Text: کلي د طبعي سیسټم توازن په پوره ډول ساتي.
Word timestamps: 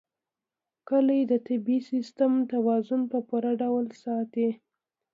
کلي 0.89 1.19
د 1.31 1.33
طبعي 1.47 1.77
سیسټم 1.91 2.31
توازن 2.51 3.01
په 3.11 3.17
پوره 3.27 3.51
ډول 3.61 3.85
ساتي. 4.03 4.49